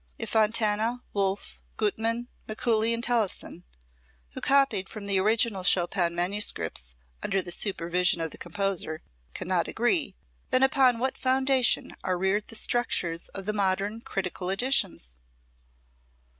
[0.17, 3.61] If Fontana, Wolff, Gutmann, Mikuli and Tellefsen,
[4.31, 9.03] who copied from the original Chopin manuscripts under the supervision of the composer,
[9.35, 10.15] cannot agree,
[10.49, 15.19] then upon what foundation are reared the structures of the modern critical editions?